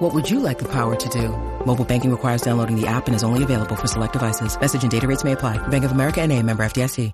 [0.00, 1.28] What would you like the power to do?
[1.66, 4.58] Mobile banking requires downloading the app and is only available for select devices.
[4.58, 5.58] Message and data rates may apply.
[5.68, 7.12] Bank of America and a member FDIC.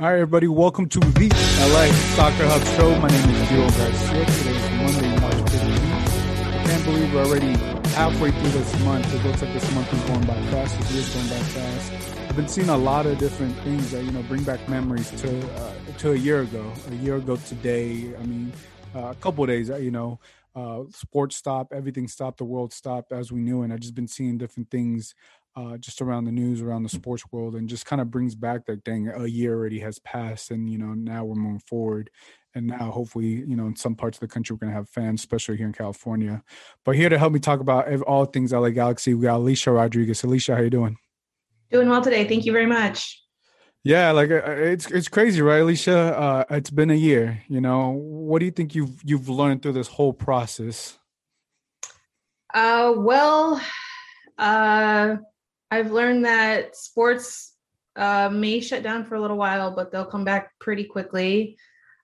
[0.00, 2.94] All right, everybody, welcome to the LA Soccer Hub Show.
[3.00, 4.24] My name is Gio Garcia.
[4.26, 6.54] Today is Monday, March 15th.
[6.54, 9.12] I can't believe we're already halfway through this month.
[9.12, 10.78] It looks like this month is going by fast.
[10.78, 11.92] This year's going by fast.
[12.28, 15.54] I've been seeing a lot of different things that you know bring back memories to
[15.56, 16.72] uh, to a year ago.
[16.92, 18.14] A year ago today.
[18.16, 18.52] I mean,
[18.94, 19.68] uh, a couple days.
[19.68, 20.20] You know,
[20.54, 24.06] uh, sports stopped, everything stopped, the world stopped as we knew, and I've just been
[24.06, 25.16] seeing different things
[25.56, 28.66] uh, just around the news, around the sports world, and just kind of brings back
[28.66, 32.10] that dang, a year already has passed, and you know now we're moving forward,
[32.58, 35.20] and now hopefully you know in some parts of the country we're gonna have fans,
[35.20, 36.42] especially here in California.
[36.84, 40.22] But here to help me talk about all things LA Galaxy, we got Alicia Rodriguez.
[40.24, 40.98] Alicia, how you doing?
[41.70, 42.26] Doing well today.
[42.26, 43.22] Thank you very much.
[43.84, 45.96] Yeah, like uh, it's it's crazy, right, Alicia?
[45.96, 47.42] Uh, it's been a year.
[47.48, 50.98] You know, what do you think you've you've learned through this whole process?
[52.52, 53.60] Uh, well,
[54.36, 55.16] uh,
[55.70, 57.54] I've learned that sports
[57.96, 61.56] uh, may shut down for a little while, but they'll come back pretty quickly.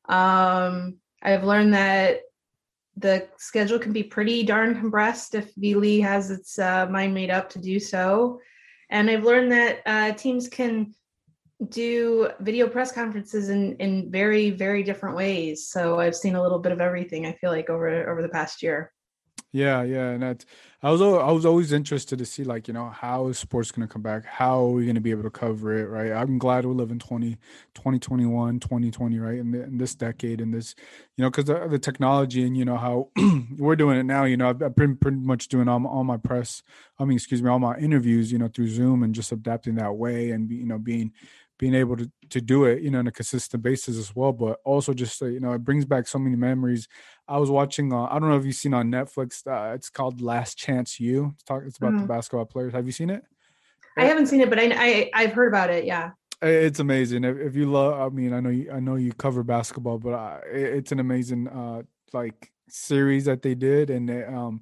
[0.08, 2.20] Um, I've learned that
[2.96, 7.30] the schedule can be pretty darn compressed if V League has its uh, mind made
[7.30, 8.40] up to do so.
[8.90, 10.94] And I've learned that uh, teams can
[11.68, 15.66] do video press conferences in, in very, very different ways.
[15.66, 18.62] So I've seen a little bit of everything, I feel like, over over the past
[18.62, 18.92] year.
[19.54, 20.24] Yeah, yeah, and
[20.82, 23.86] I was I was always interested to see like you know how is sports going
[23.86, 24.24] to come back?
[24.24, 25.84] How are we going to be able to cover it?
[25.88, 26.10] Right?
[26.10, 27.36] I'm glad we live in 20,
[27.72, 29.38] 2021, 2020, right?
[29.38, 30.74] In, the, in this decade, in this,
[31.16, 33.10] you know, because the, the, technology and you know how
[33.56, 34.24] we're doing it now.
[34.24, 36.64] You know, I've, I've been pretty much doing all, all my press.
[36.98, 38.32] I mean, excuse me, all my interviews.
[38.32, 41.12] You know, through Zoom and just adapting that way and be, you know being
[41.58, 44.32] being able to, to do it, you know, on a consistent basis as well.
[44.32, 46.88] But also just, you know, it brings back so many memories.
[47.28, 50.20] I was watching, uh, I don't know if you've seen on Netflix, uh, it's called
[50.20, 51.32] Last Chance U.
[51.34, 52.02] It's, talk, it's about mm-hmm.
[52.02, 52.72] the basketball players.
[52.72, 53.22] Have you seen it?
[53.96, 55.84] I haven't seen it, but I, I have heard about it.
[55.84, 56.10] Yeah.
[56.42, 57.24] It's amazing.
[57.24, 60.12] If, if, you love, I mean, I know you, I know you cover basketball, but
[60.12, 61.82] uh, it, it's an amazing, uh,
[62.12, 63.90] like series that they did.
[63.90, 64.60] And, it, um,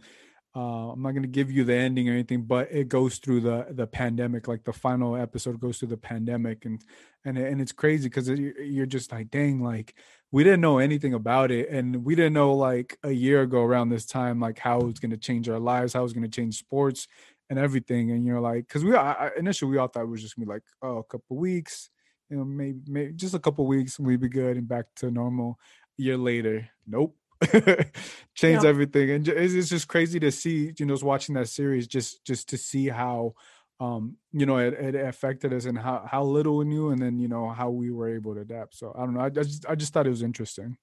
[0.54, 3.40] uh, I'm not going to give you the ending or anything, but it goes through
[3.40, 4.48] the the pandemic.
[4.48, 6.84] Like the final episode goes through the pandemic, and
[7.24, 9.94] and and it's crazy because it, you're just like, dang, like
[10.30, 13.88] we didn't know anything about it, and we didn't know like a year ago around
[13.88, 16.58] this time, like how it's going to change our lives, how it's going to change
[16.58, 17.08] sports
[17.48, 18.10] and everything.
[18.10, 20.52] And you're like, because we I, initially we all thought it was just gonna be
[20.52, 21.88] like, oh, a couple weeks,
[22.28, 25.58] you know, maybe maybe just a couple weeks, we'd be good and back to normal.
[25.98, 27.16] A year later, nope
[28.34, 28.68] changed yeah.
[28.68, 32.48] everything and it's just crazy to see you know just watching that series just just
[32.48, 33.34] to see how
[33.80, 37.18] um you know it, it affected us and how how little we knew and then
[37.18, 38.76] you know how we were able to adapt.
[38.76, 40.76] So i don't know i, I just i just thought it was interesting.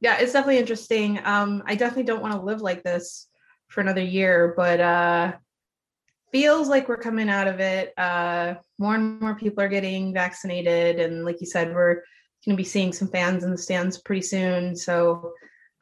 [0.00, 1.20] Yeah it's definitely interesting.
[1.24, 3.28] Um i definitely don't want to live like this
[3.68, 5.32] for another year but uh
[6.32, 7.92] feels like we're coming out of it.
[7.98, 12.02] Uh more and more people are getting vaccinated and like you said we're
[12.44, 14.74] going to be seeing some fans in the stands pretty soon.
[14.74, 15.32] So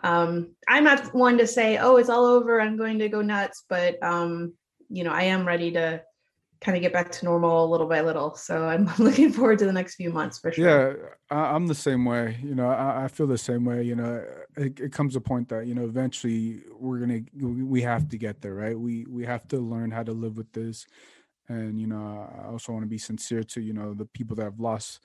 [0.03, 2.61] um, I'm not one to say, oh, it's all over.
[2.61, 4.55] I'm going to go nuts, but um,
[4.89, 6.03] you know, I am ready to
[6.61, 8.35] kind of get back to normal little by little.
[8.35, 11.19] So I'm looking forward to the next few months for sure.
[11.31, 12.39] Yeah, I'm the same way.
[12.43, 13.83] You know, I, I feel the same way.
[13.83, 14.25] You know,
[14.57, 18.41] it, it, comes a point that you know eventually we're gonna we have to get
[18.41, 18.79] there, right?
[18.79, 20.87] We we have to learn how to live with this,
[21.49, 24.45] and you know, I also want to be sincere to you know the people that
[24.45, 25.01] have lost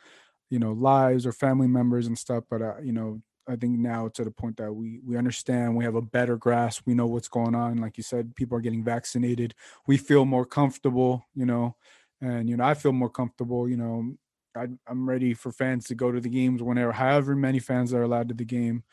[0.49, 2.45] you know lives or family members and stuff.
[2.49, 5.83] But uh, you know, I think now to the point that we we understand, we
[5.83, 7.77] have a better grasp, we know what's going on.
[7.77, 9.53] Like you said, people are getting vaccinated.
[9.87, 11.75] We feel more comfortable, you know,
[12.21, 13.67] and you know I feel more comfortable.
[13.67, 14.13] You know,
[14.55, 18.03] I, I'm ready for fans to go to the games whenever, however many fans are
[18.03, 18.83] allowed to the game.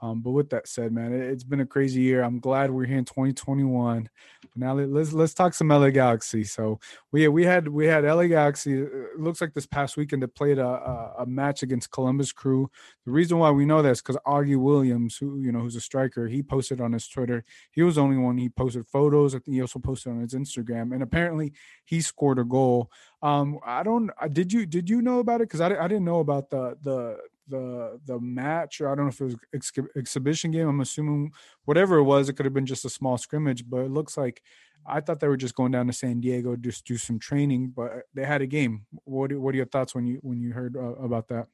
[0.00, 2.22] Um, but with that said, man, it, has been a crazy year.
[2.22, 4.08] I'm glad we're here in 2021.
[4.54, 6.44] Now let's let's talk some LA Galaxy.
[6.44, 6.80] So
[7.12, 8.74] we we had we had LA Galaxy.
[8.80, 12.70] It looks like this past weekend they played a, a, a match against Columbus Crew.
[13.04, 15.80] The reason why we know that is because Augie Williams, who you know who's a
[15.80, 17.44] striker, he posted on his Twitter.
[17.70, 18.36] He was the only one.
[18.38, 19.34] He posted photos.
[19.34, 21.52] I think he also posted on his Instagram, and apparently
[21.84, 22.90] he scored a goal.
[23.22, 24.10] Um, I don't.
[24.32, 25.48] Did you did you know about it?
[25.48, 29.10] Because I, I didn't know about the the the the match or I don't know
[29.10, 30.68] if it was ex- exhibition game.
[30.68, 31.32] I'm assuming
[31.64, 34.42] whatever it was, it could have been just a small scrimmage, but it looks like
[34.86, 38.02] I thought they were just going down to San Diego just do some training, but
[38.14, 38.86] they had a game.
[39.04, 41.48] What what are your thoughts when you when you heard uh, about that?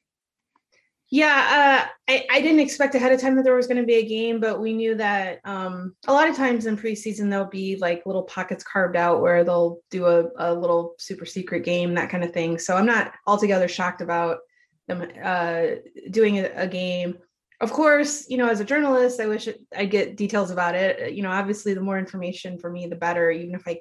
[1.09, 3.95] Yeah, uh, I, I didn't expect ahead of time that there was going to be
[3.95, 7.75] a game, but we knew that um, a lot of times in preseason there'll be
[7.75, 12.09] like little pockets carved out where they'll do a, a little super secret game, that
[12.09, 12.57] kind of thing.
[12.57, 14.39] So I'm not altogether shocked about
[14.87, 15.63] them uh,
[16.11, 17.17] doing a, game.
[17.61, 21.13] Of course, you know, as a journalist, I wish I get details about it.
[21.13, 23.31] You know, obviously, the more information for me, the better.
[23.31, 23.79] Even if I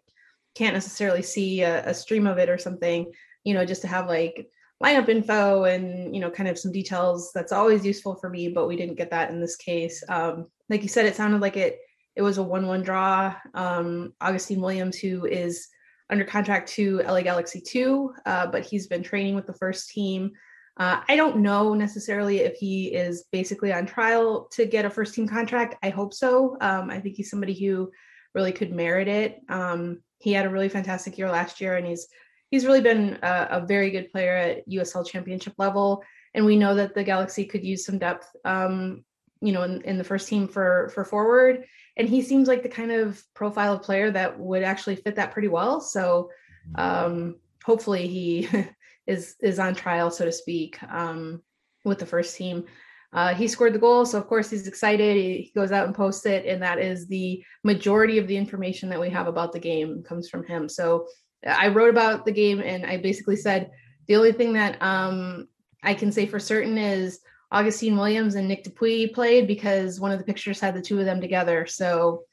[0.55, 3.11] can't necessarily see a, a stream of it or something,
[3.45, 4.49] you know, just to have like
[4.83, 8.67] lineup info and you know kind of some details that's always useful for me but
[8.67, 11.79] we didn't get that in this case um, like you said it sounded like it
[12.17, 15.69] it was a 1-1 draw um, augustine williams who is
[16.11, 20.33] under contract to la galaxy 2 uh, but he's been training with the first team
[20.79, 25.15] uh, i don't know necessarily if he is basically on trial to get a first
[25.15, 27.91] team contract i hope so um, i think he's somebody who
[28.35, 32.09] really could merit it um, he had a really fantastic year last year and he's
[32.53, 36.05] he's really been a, a, very good player at USL championship level.
[36.35, 39.05] And we know that the Galaxy could use some depth, um,
[39.41, 41.65] you know, in, in, the first team for for forward.
[41.97, 45.33] And he seems like the kind of profile of player that would actually fit that
[45.33, 45.81] pretty well.
[45.81, 46.31] So
[46.77, 48.49] um, hopefully he
[49.07, 51.43] is is on trial, so to speak, um,
[51.85, 52.65] with the first team.
[53.13, 55.17] Uh, he scored the goal, so of course he's excited.
[55.17, 59.01] He goes out and posts it, and that is the majority of the information that
[59.01, 60.69] we have about the game comes from him.
[60.69, 61.07] So
[61.47, 63.71] I wrote about the game and I basically said
[64.07, 65.49] the only thing that um,
[65.83, 67.21] I can say for certain is
[67.51, 71.05] Augustine Williams and Nick DePuy played because one of the pictures had the two of
[71.05, 71.67] them together.
[71.67, 72.25] So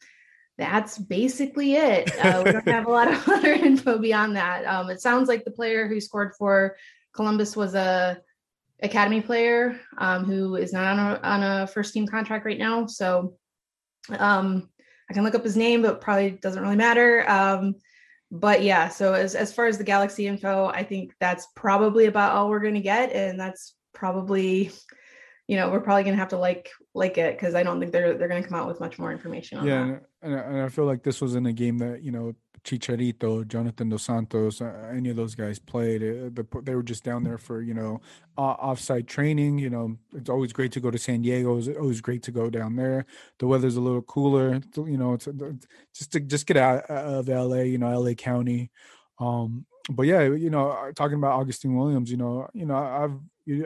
[0.60, 2.14] that's basically it.
[2.24, 4.66] Uh, we don't have a lot of other info beyond that.
[4.66, 6.76] Um, it sounds like the player who scored for
[7.14, 8.20] Columbus was a
[8.82, 12.86] academy player um, who is not on a, on a first team contract right now.
[12.86, 13.38] So
[14.18, 14.70] um,
[15.10, 17.30] I can look up his name, but probably doesn't really matter.
[17.30, 17.76] Um,
[18.32, 22.34] but yeah, so as as far as the Galaxy info, I think that's probably about
[22.34, 24.72] all we're going to get, and that's probably,
[25.50, 27.92] you know, we're probably going to have to like like it because I don't think
[27.92, 29.66] they're they're going to come out with much more information.
[29.66, 33.48] yeah, and, and, I feel like this was in a game that you know Chicharito,
[33.48, 36.04] Jonathan Dos Santos, uh, any of those guys played.
[36.04, 38.00] Uh, the, they were just down there for you know
[38.38, 39.58] uh, offsite training.
[39.58, 41.58] You know, it's always great to go to San Diego.
[41.58, 43.08] It's always great to go down there.
[43.40, 44.62] The weather's a little cooler.
[44.76, 45.28] You know, it's
[45.98, 47.62] just to just get out of LA.
[47.62, 48.70] You know, LA County.
[49.18, 52.12] Um, but yeah, you know, uh, talking about Augustine Williams.
[52.12, 53.18] You know, you know, I've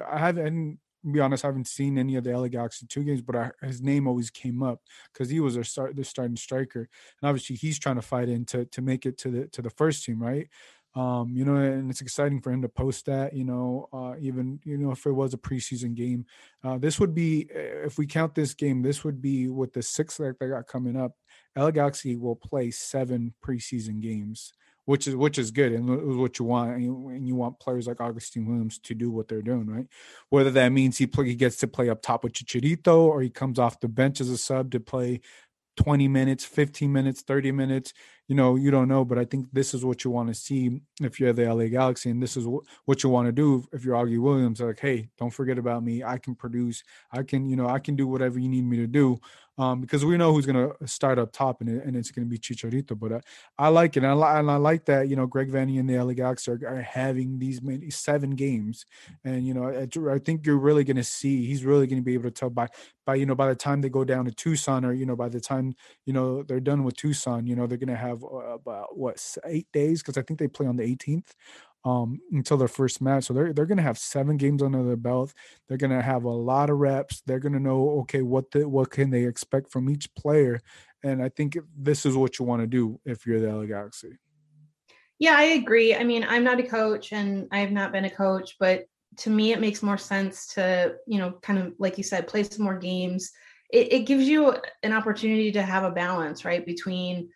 [0.09, 0.79] I haven't
[1.11, 3.81] be honest, I haven't seen any of the LA Galaxy two games, but I, his
[3.81, 7.79] name always came up because he was their start the starting striker, and obviously he's
[7.79, 10.47] trying to fight in to to make it to the to the first team, right?
[10.95, 13.33] Um, you know, and it's exciting for him to post that.
[13.33, 16.25] You know, uh, even you know if it was a preseason game,
[16.63, 20.17] uh, this would be if we count this game, this would be with the six
[20.17, 21.13] that they got coming up.
[21.57, 24.53] LA Galaxy will play seven preseason games
[24.85, 26.71] which is which is good and what you want.
[26.71, 29.87] And you, want players like Augustine Williams to do what they're doing, right?
[30.29, 33.29] Whether that means he play, he gets to play up top with Chicharito or he
[33.29, 35.21] comes off the bench as a sub to play
[35.77, 37.93] 20 minutes, 15 minutes, 30 minutes.
[38.27, 40.81] You know, you don't know, but I think this is what you want to see
[41.01, 42.47] if you're the LA Galaxy, and this is
[42.85, 44.61] what you want to do if you're Augie Williams.
[44.61, 46.03] Like, hey, don't forget about me.
[46.03, 46.83] I can produce.
[47.11, 49.19] I can, you know, I can do whatever you need me to do
[49.57, 52.29] um, because we know who's going to start up top, and, and it's going to
[52.29, 52.97] be Chicharito.
[52.99, 53.19] But uh,
[53.57, 55.87] I like it, and I, li- and I like that you know Greg Vanney and
[55.89, 58.85] the LA Galaxy are, are having these many seven games,
[59.23, 62.05] and you know I, I think you're really going to see he's really going to
[62.05, 62.67] be able to tell by
[63.05, 65.29] by you know by the time they go down to Tucson, or you know by
[65.29, 65.75] the time
[66.05, 69.23] you know they're done with Tucson, you know they're going to have uh, about what
[69.45, 71.31] eight days because I think they play on the 18th
[71.85, 73.25] um, until their first match.
[73.25, 75.33] So they're they're gonna have seven games under their belt.
[75.67, 77.21] They're gonna have a lot of reps.
[77.25, 80.61] They're gonna know okay what the what can they expect from each player.
[81.03, 84.17] And I think this is what you want to do if you're the LA Galaxy.
[85.19, 85.95] Yeah, I agree.
[85.95, 88.85] I mean, I'm not a coach and I have not been a coach, but
[89.17, 92.43] to me, it makes more sense to, you know, kind of like you said, play
[92.43, 93.31] some more games.
[93.71, 97.29] It, it gives you an opportunity to have a balance, right, between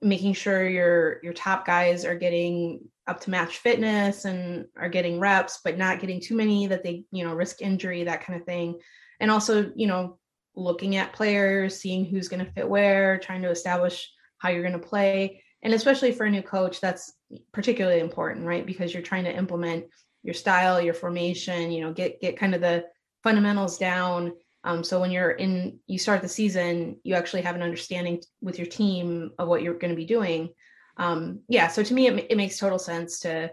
[0.00, 5.18] making sure your your top guys are getting up to match fitness and are getting
[5.18, 8.46] reps but not getting too many that they you know risk injury that kind of
[8.46, 8.78] thing.
[9.20, 10.18] And also you know
[10.54, 14.72] looking at players seeing who's going to fit where trying to establish how you're going
[14.72, 15.42] to play.
[15.62, 17.12] And especially for a new coach that's
[17.52, 18.66] particularly important right?
[18.66, 19.86] Because you're trying to implement
[20.22, 22.84] your style your formation you know get get kind of the
[23.22, 24.32] fundamentals down
[24.64, 28.58] um, so when you're in, you start the season, you actually have an understanding with
[28.58, 30.50] your team of what you're going to be doing.
[30.96, 31.68] Um, yeah.
[31.68, 33.52] So to me, it, it makes total sense to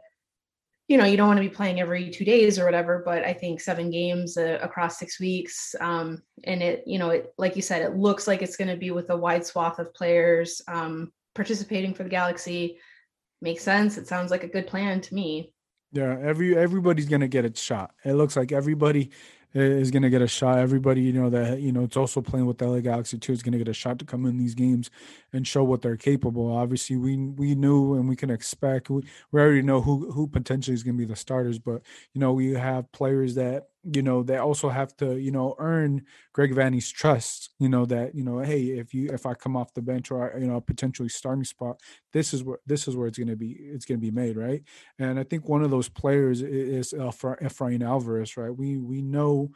[0.88, 3.34] you know, you don't want to be playing every two days or whatever, but I
[3.34, 5.74] think seven games uh, across six weeks.
[5.80, 8.78] Um, and it, you know, it, like you said, it looks like it's going to
[8.78, 12.78] be with a wide swath of players um, participating for the Galaxy.
[13.42, 13.98] Makes sense.
[13.98, 15.52] It sounds like a good plan to me.
[15.92, 17.92] Yeah, every everybody's gonna get a shot.
[18.04, 19.12] It looks like everybody
[19.56, 20.60] is going to get a shot.
[20.60, 23.42] Everybody, you know, that, you know, it's also playing with the LA Galaxy too is
[23.42, 24.92] going to get a shot to come in these games
[25.32, 26.52] and show what they're capable.
[26.56, 30.74] Obviously, we we knew and we can expect, we, we already know who, who potentially
[30.74, 31.82] is going to be the starters, but,
[32.14, 36.04] you know, we have players that you know they also have to you know earn
[36.34, 39.74] greg vanney's trust you know that you know hey if you if i come off
[39.74, 41.80] the bench or you know potentially starting spot
[42.14, 44.38] this is where this is where it's going to be it's going to be made
[44.38, 44.64] right?
[44.98, 48.56] And i think one of those players is Efrain alvarez right?
[48.56, 49.52] We we know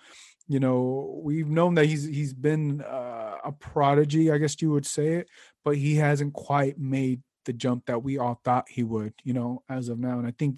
[0.48, 4.86] you know we've known that he's he's been uh, a prodigy i guess you would
[4.86, 5.30] say it
[5.64, 9.64] but he hasn't quite made the jump that we all thought he would you know
[9.70, 10.18] as of now.
[10.18, 10.58] And i think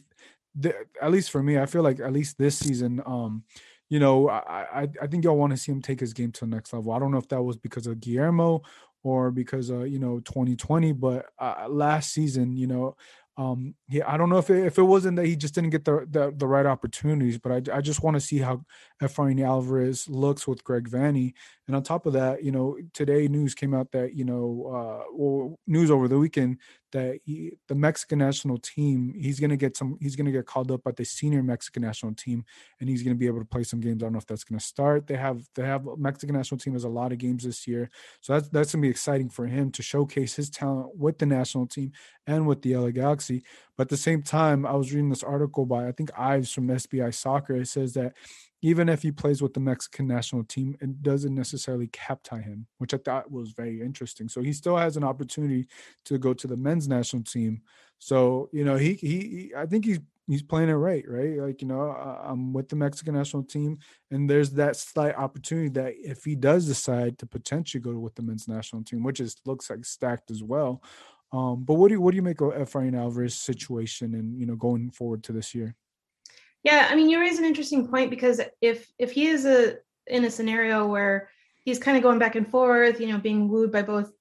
[1.01, 3.43] at least for me, I feel like at least this season, um,
[3.89, 6.41] you know, I I, I think y'all want to see him take his game to
[6.41, 6.91] the next level.
[6.91, 8.62] I don't know if that was because of Guillermo
[9.03, 12.96] or because of you know 2020, but uh, last season, you know,
[13.38, 15.86] um, yeah, I don't know if it, if it wasn't that he just didn't get
[15.86, 18.62] the the, the right opportunities, but I, I just want to see how
[19.01, 21.34] Efrain Alvarez looks with Greg Vanney.
[21.71, 25.03] And on top of that, you know, today news came out that you know, uh,
[25.13, 26.57] well, news over the weekend
[26.91, 30.81] that he, the Mexican national team, he's gonna get some, he's gonna get called up
[30.85, 32.43] at the senior Mexican national team,
[32.81, 34.03] and he's gonna be able to play some games.
[34.03, 35.07] I don't know if that's gonna start.
[35.07, 38.33] They have they have Mexican national team has a lot of games this year, so
[38.33, 41.93] that's that's gonna be exciting for him to showcase his talent with the national team
[42.27, 43.45] and with the LA Galaxy.
[43.77, 46.67] But at the same time, I was reading this article by I think Ives from
[46.67, 47.55] SBI Soccer.
[47.55, 48.11] It says that
[48.61, 52.67] even if he plays with the Mexican national team, it doesn't necessarily cap tie him,
[52.77, 54.29] which I thought was very interesting.
[54.29, 55.67] So he still has an opportunity
[56.05, 57.61] to go to the men's national team.
[57.97, 61.37] So you know, he he, he I think he's he's playing it right, right?
[61.37, 63.79] Like you know, I'm with the Mexican national team,
[64.11, 68.21] and there's that slight opportunity that if he does decide to potentially go with the
[68.21, 70.83] men's national team, which is looks like stacked as well.
[71.33, 74.45] Um, but what do you what do you make of Efrain Alvarez situation and you
[74.45, 75.75] know going forward to this year?
[76.63, 79.77] Yeah, I mean, you raise an interesting point because if if he is a
[80.07, 81.29] in a scenario where
[81.63, 84.11] he's kind of going back and forth, you know, being wooed by both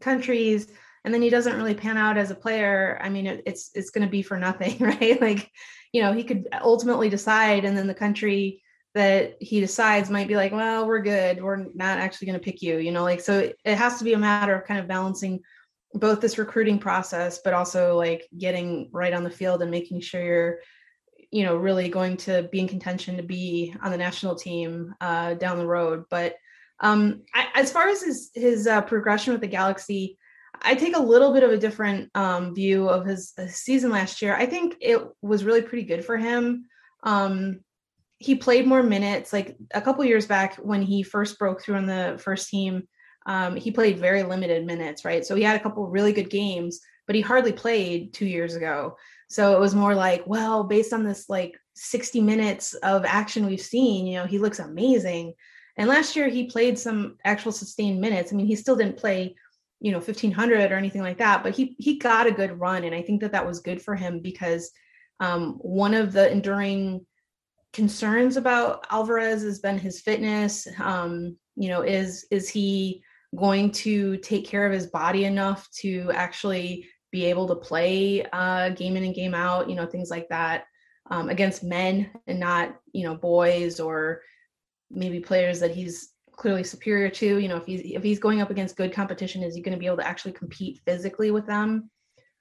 [0.00, 0.68] countries,
[1.04, 3.90] and then he doesn't really pan out as a player, I mean, it, it's it's
[3.90, 5.20] going to be for nothing, right?
[5.20, 5.50] Like,
[5.92, 8.62] you know, he could ultimately decide, and then the country
[8.94, 12.60] that he decides might be like, well, we're good, we're not actually going to pick
[12.60, 15.40] you, you know, like so it has to be a matter of kind of balancing
[15.94, 20.22] both this recruiting process, but also like getting right on the field and making sure
[20.22, 20.58] you're
[21.30, 25.34] you know really going to be in contention to be on the national team uh,
[25.34, 26.04] down the road.
[26.10, 26.36] But
[26.80, 30.18] um, I, as far as his his uh, progression with the Galaxy,
[30.62, 34.20] I take a little bit of a different um, view of his, his, season last
[34.20, 34.34] year.
[34.34, 36.66] I think it was really pretty good for him.
[37.02, 37.60] Um,
[38.18, 39.32] he played more minutes.
[39.32, 42.86] Like a couple years back when he first broke through on the first team,
[43.26, 45.24] um, he played very limited minutes, right?
[45.24, 48.96] So he had a couple really good games, but he hardly played two years ago.
[49.30, 53.60] So it was more like, well, based on this like 60 minutes of action we've
[53.60, 55.34] seen, you know, he looks amazing.
[55.76, 58.32] And last year he played some actual sustained minutes.
[58.32, 59.36] I mean, he still didn't play,
[59.80, 62.94] you know, 1500 or anything like that, but he he got a good run, and
[62.94, 64.70] I think that that was good for him because
[65.20, 67.06] um, one of the enduring
[67.72, 70.66] concerns about Alvarez has been his fitness.
[70.80, 73.02] Um, you know, is is he
[73.36, 78.70] going to take care of his body enough to actually be able to play uh,
[78.70, 80.64] game in and game out, you know, things like that
[81.10, 84.22] um, against men and not, you know, boys or
[84.90, 87.38] maybe players that he's clearly superior to.
[87.38, 89.80] You know, if he's if he's going up against good competition, is he going to
[89.80, 91.90] be able to actually compete physically with them?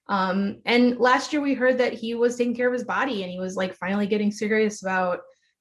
[0.08, 3.32] Um, and last year we heard that he was taking care of his body and
[3.32, 5.20] he was like finally getting serious about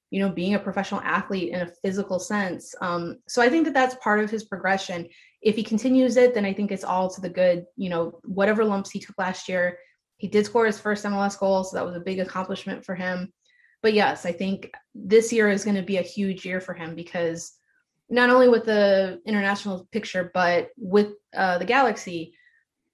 [0.09, 3.73] you know being a professional athlete in a physical sense um, so i think that
[3.73, 5.07] that's part of his progression
[5.41, 8.63] if he continues it then i think it's all to the good you know whatever
[8.63, 9.77] lumps he took last year
[10.17, 13.31] he did score his first mls goal so that was a big accomplishment for him
[13.81, 16.95] but yes i think this year is going to be a huge year for him
[16.95, 17.53] because
[18.09, 22.33] not only with the international picture but with uh, the galaxy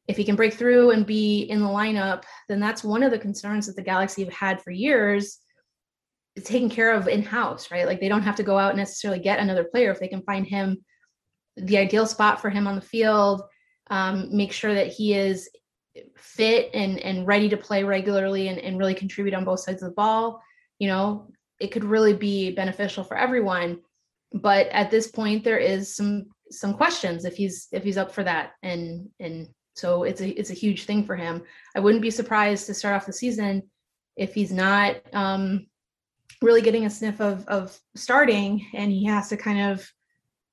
[0.08, 3.18] if he can break through and be in the lineup then that's one of the
[3.18, 5.40] concerns that the galaxy have had for years
[6.44, 7.86] taken care of in house, right?
[7.86, 10.22] Like they don't have to go out and necessarily get another player if they can
[10.24, 10.84] find him
[11.58, 13.44] the ideal spot for him on the field,
[13.90, 15.50] um, make sure that he is
[16.18, 19.90] fit and and ready to play regularly and, and really contribute on both sides of
[19.90, 20.42] the ball.
[20.80, 23.80] You know, it could really be beneficial for everyone.
[24.34, 28.24] But at this point, there is some some questions if he's if he's up for
[28.24, 31.44] that, and and so it's a it's a huge thing for him.
[31.76, 33.64] I wouldn't be surprised to start off the season
[34.18, 35.68] if he's not um,
[36.42, 39.90] really getting a sniff of of starting, and he has to kind of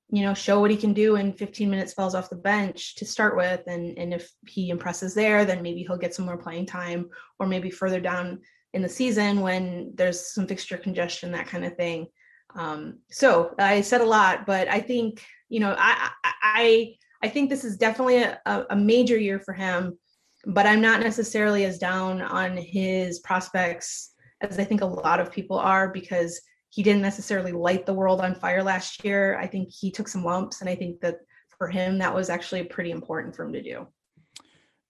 [0.09, 3.05] you know show what he can do in 15 minutes spells off the bench to
[3.05, 3.61] start with.
[3.67, 7.47] And and if he impresses there then maybe he'll get some more playing time or
[7.47, 8.41] maybe further down
[8.73, 12.07] in the season when there's some fixture congestion that kind of thing.
[12.55, 16.11] Um, so i said a lot but i think you know i
[16.43, 16.93] i
[17.23, 19.97] i think this is definitely a, a major year for him
[20.45, 25.31] but i'm not necessarily as down on his prospects as i think a lot of
[25.31, 26.39] people are because
[26.73, 29.37] he didn't necessarily light the world on fire last year.
[29.37, 31.19] I think he took some lumps, and I think that
[31.55, 33.87] for him, that was actually pretty important for him to do.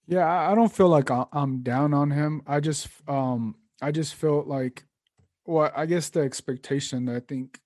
[0.06, 2.40] Yeah, I don't feel like I'm down on him.
[2.46, 4.84] I just, um, I just felt like,
[5.44, 7.60] well, I guess the expectation that I think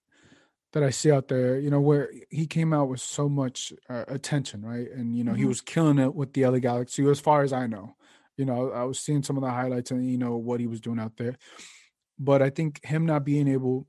[0.73, 4.05] that I see out there, you know, where he came out with so much uh,
[4.09, 4.91] attention, right?
[4.91, 5.43] And you know, mm-hmm.
[5.43, 7.95] he was killing it with the LA Galaxy, as far as I know.
[8.37, 10.81] You know, I was seeing some of the highlights and you know what he was
[10.81, 11.37] doing out there,
[12.19, 13.87] but I think him not being able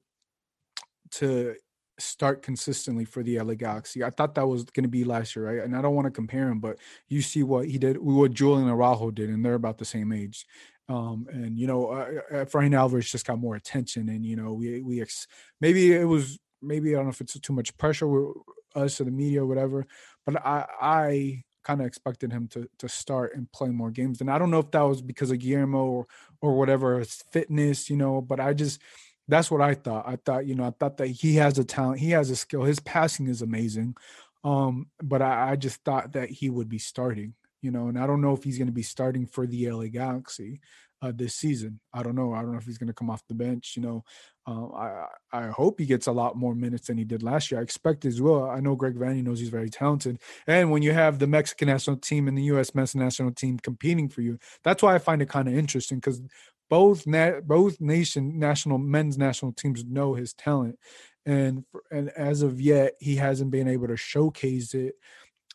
[1.11, 1.55] to
[1.99, 4.03] start consistently for the LA Galaxy.
[4.03, 5.65] I thought that was going to be last year, right?
[5.65, 8.69] And I don't want to compare him, but you see what he did, what Julian
[8.69, 10.45] Araujo did, and they're about the same age.
[10.87, 14.81] Um, and you know, uh, Efrain Alvarez just got more attention, and you know, we
[14.81, 15.27] we ex-
[15.61, 18.35] maybe it was maybe I don't know if it's too much pressure with
[18.75, 19.85] us or the media or whatever,
[20.25, 24.31] but I I kind of expected him to to start and play more games, and
[24.31, 26.07] I don't know if that was because of Guillermo or
[26.41, 28.81] or whatever his fitness, you know, but I just
[29.29, 30.07] that's what I thought.
[30.07, 32.63] I thought, you know, I thought that he has a talent, he has a skill.
[32.63, 33.95] His passing is amazing.
[34.43, 38.07] Um, but I, I just thought that he would be starting, you know, and I
[38.07, 40.62] don't know if he's going to be starting for the LA Galaxy
[41.01, 41.79] uh, this season.
[41.93, 42.33] I don't know.
[42.33, 43.74] I don't know if he's going to come off the bench.
[43.75, 44.03] You know,
[44.48, 47.59] uh, I I hope he gets a lot more minutes than he did last year.
[47.59, 48.50] I expect as well.
[48.50, 51.98] I know Greg Vanney knows he's very talented, and when you have the Mexican national
[51.98, 52.75] team and the U.S.
[52.75, 56.21] men's national team competing for you, that's why I find it kind of interesting because
[56.69, 60.77] both na- both nation national men's national teams know his talent,
[61.25, 64.95] and and as of yet he hasn't been able to showcase it.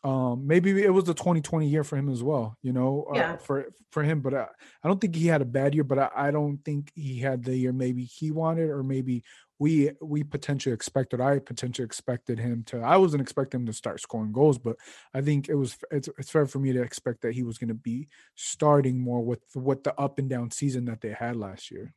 [0.05, 3.33] Um, maybe it was a 2020 year for him as well, you know, uh, yeah.
[3.33, 4.21] uh, for for him.
[4.21, 4.47] But I,
[4.83, 7.43] I don't think he had a bad year, but I, I don't think he had
[7.43, 9.25] the year maybe he wanted, or maybe
[9.59, 11.23] we we potentially expected.
[11.23, 12.81] I potentially expected him to.
[12.81, 14.77] I wasn't expecting him to start scoring goals, but
[15.15, 17.69] I think it was it's, it's fair for me to expect that he was going
[17.69, 21.71] to be starting more with what the up and down season that they had last
[21.71, 21.95] year.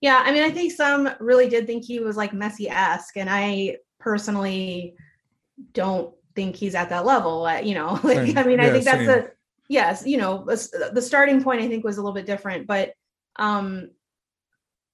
[0.00, 3.28] Yeah, I mean, I think some really did think he was like Messi esque, and
[3.28, 4.94] I personally
[5.74, 7.46] don't think he's at that level.
[7.46, 9.30] Uh, you know, like I mean, yeah, I think that's a
[9.68, 10.06] yes.
[10.06, 12.92] You know, the starting point I think was a little bit different, but
[13.36, 13.90] um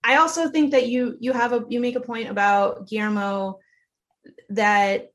[0.07, 3.59] I also think that you you have a you make a point about Guillermo
[4.51, 5.11] that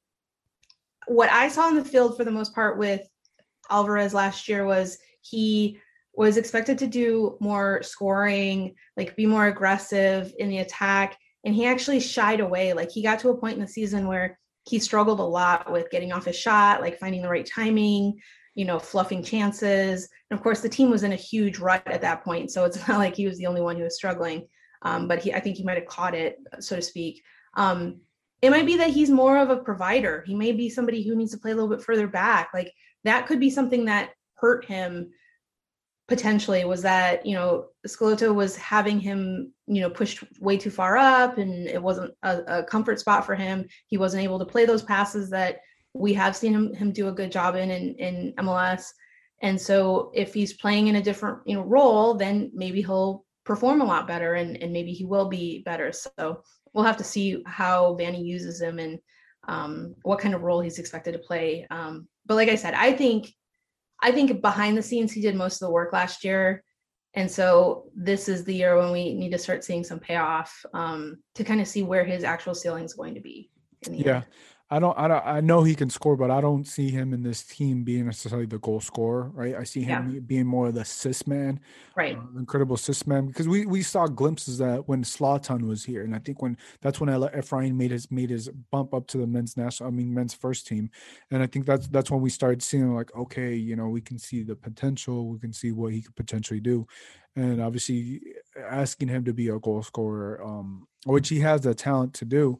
[1.08, 3.08] what I saw in the field for the most part with
[3.70, 5.80] Alvarez last year was he
[6.14, 11.66] was expected to do more scoring, like be more aggressive in the attack, and he
[11.66, 12.74] actually shied away.
[12.74, 15.90] Like he got to a point in the season where he struggled a lot with
[15.90, 18.20] getting off his shot, like finding the right timing,
[18.56, 20.08] you know, fluffing chances.
[20.30, 22.78] And of course, the team was in a huge rut at that point, so it's
[22.88, 24.48] not like he was the only one who was struggling
[24.82, 27.22] um, but he I think he might have caught it, so to speak.
[27.56, 28.02] Um,
[28.42, 30.24] it might be that he's more of a provider.
[30.26, 32.50] He may be somebody who needs to play a little bit further back.
[32.54, 35.12] Like that could be something that hurt him
[36.12, 40.98] potentially was that you know Schelotto was having him you know pushed way too far
[40.98, 44.66] up and it wasn't a, a, comfort spot for him he wasn't able to play
[44.66, 45.60] those passes that
[45.94, 48.84] we have seen him him do a good job in in, in MLS
[49.42, 53.82] and so if he's playing in a different you know role then maybe he'll perform
[53.82, 55.92] a lot better and, and maybe he will be better.
[55.92, 56.44] So
[56.74, 59.00] we'll have to see how Vanney uses him and
[59.48, 61.66] um, what kind of role he's expected to play.
[61.72, 63.34] Um, but like I said, I think
[64.02, 66.64] I think behind the scenes he did most of the work last year.
[67.14, 71.18] And so this is the year when we need to start seeing some payoff um,
[71.36, 73.52] to kind of see where his actual ceiling is going to be.
[73.90, 74.16] yeah.
[74.18, 74.26] End.
[74.74, 77.24] I don't, I don't, I know he can score, but I don't see him in
[77.24, 79.54] this team being necessarily the goal scorer, right?
[79.54, 80.20] I see him yeah.
[80.22, 81.60] being more of the assist man,
[81.98, 82.18] right?
[82.18, 86.16] Uh, incredible assist man because we we saw glimpses that when Zlatan was here, and
[86.16, 89.58] I think when that's when Efrain made his made his bump up to the men's
[89.58, 90.90] national, I mean men's first team,
[91.32, 94.18] and I think that's that's when we started seeing like, okay, you know, we can
[94.18, 96.88] see the potential, we can see what he could potentially do,
[97.36, 98.22] and obviously
[98.58, 102.58] asking him to be a goal scorer, um, which he has the talent to do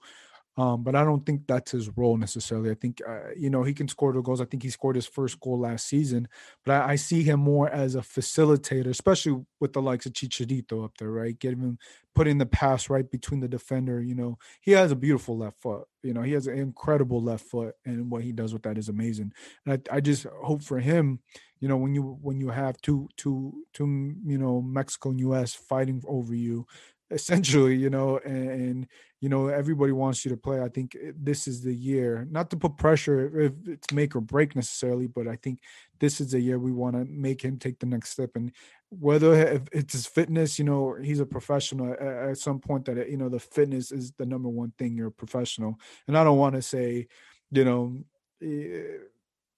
[0.58, 2.72] Um, but I don't think that's his role necessarily.
[2.72, 4.42] I think, uh, you know, he can score the goals.
[4.42, 6.28] I think he scored his first goal last season,
[6.66, 10.84] but I, I, see him more as a facilitator, especially with the likes of Chicharito
[10.84, 11.40] up there, right?
[11.40, 11.80] Getting him,
[12.14, 14.02] putting the pass right between the defender.
[14.02, 15.88] You know, he has a beautiful left foot.
[16.04, 18.90] You know, he has an incredible left foot, and what he does with that is
[18.90, 19.32] amazing.
[19.66, 21.20] And I, I just hope for him,
[21.62, 25.54] you know, when you when you have two two two you know Mexico and U.S.
[25.54, 26.66] fighting over you,
[27.12, 28.88] essentially, you know, and, and,
[29.22, 30.64] you know everybody wants you to play.
[30.64, 34.22] I think eh, this is the year, not to put pressure if it's make or
[34.22, 35.60] break necessarily, but I think
[36.00, 38.32] this is the year we want to make him take the next step.
[38.36, 38.52] And
[38.90, 43.30] whether it's his fitness, you know, he's a professional at, some point that you know
[43.30, 44.96] the fitness is the number one thing.
[44.96, 47.08] You're a professional, and I don't want to say,
[47.52, 47.98] you know.
[48.42, 48.98] Eh,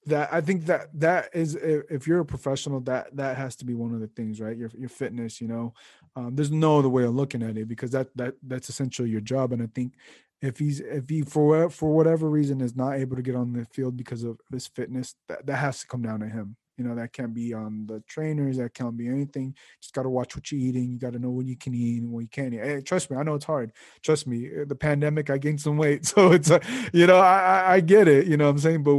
[0.06, 3.74] that I think that that is if you're a professional that that has to be
[3.74, 4.58] one of the things right?
[4.58, 5.74] Your your fitness you know?
[6.16, 9.22] Um, there's no other way of looking at it because that that that's essentially your
[9.22, 9.54] job.
[9.54, 9.94] And I think
[10.42, 13.66] if he's if he for for whatever reason is not able to get on the
[13.66, 16.96] field because of his fitness that that has to come down to him you know,
[16.96, 18.58] that can't be on the trainers.
[18.58, 19.56] That can't be anything.
[19.82, 20.92] Just got to watch what you're eating.
[20.92, 22.64] You got to know what you can eat and what you can't eat.
[22.64, 23.72] Hey, trust me, I know it's hard.
[24.02, 26.60] Trust me, eh, the pandemic, I gained some weight, so it's, a,
[26.92, 28.28] you know, I I get it.
[28.28, 28.96] You know, what I'm saying, but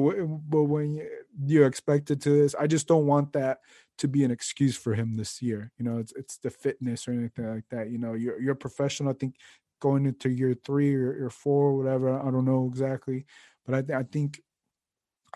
[0.49, 1.07] but when
[1.47, 3.59] you're expected to this, I just don't want that
[3.99, 5.73] to be an excuse for him this year.
[5.79, 7.91] You know, it's it's the fitness or anything like that.
[7.91, 9.11] You know, you're you're professional.
[9.11, 9.37] I think
[9.81, 12.19] going into year three or, or four, or whatever.
[12.19, 13.27] I don't know exactly,
[13.67, 14.41] but I th- I think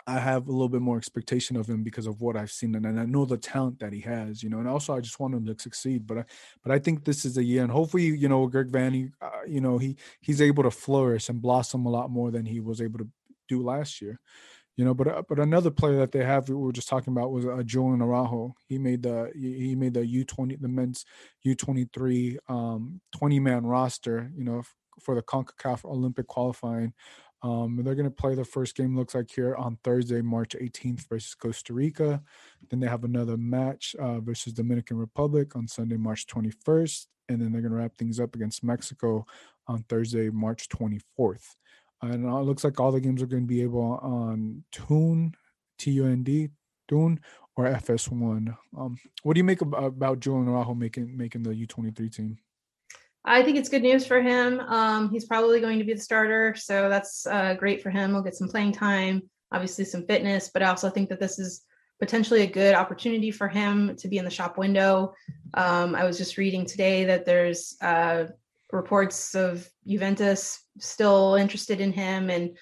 [0.07, 2.99] I have a little bit more expectation of him because of what I've seen and
[2.99, 5.45] I know the talent that he has, you know, and also I just want him
[5.45, 6.05] to succeed.
[6.05, 6.25] But I,
[6.63, 9.61] but I think this is a year, and hopefully, you know, Greg Vanney, uh, you
[9.61, 12.99] know, he he's able to flourish and blossom a lot more than he was able
[12.99, 13.07] to
[13.47, 14.19] do last year,
[14.75, 14.93] you know.
[14.93, 17.63] But uh, but another player that they have we were just talking about was uh,
[17.63, 18.55] Julian Araujo.
[18.67, 21.05] He made the he made the U twenty the men's
[21.43, 24.63] U twenty three um twenty man roster, you know,
[24.99, 26.93] for the Concacaf Olympic qualifying.
[27.41, 31.07] Um, they're going to play the first game, looks like here on Thursday, March 18th
[31.07, 32.21] versus Costa Rica.
[32.69, 37.07] Then they have another match uh, versus Dominican Republic on Sunday, March 21st.
[37.29, 39.25] And then they're going to wrap things up against Mexico
[39.67, 41.55] on Thursday, March 24th.
[42.01, 45.33] And it looks like all the games are going to be able on Tune,
[45.77, 46.49] T U N D,
[46.87, 47.19] Tune,
[47.55, 48.55] or FS1.
[48.77, 52.37] Um, what do you make about, Julian Araujo making making the U23 team?
[53.25, 54.59] I think it's good news for him.
[54.61, 58.11] Um, he's probably going to be the starter, so that's uh, great for him.
[58.11, 61.61] He'll get some playing time, obviously some fitness, but I also think that this is
[61.99, 65.13] potentially a good opportunity for him to be in the shop window.
[65.53, 68.27] Um, I was just reading today that there's uh,
[68.71, 72.57] reports of Juventus still interested in him and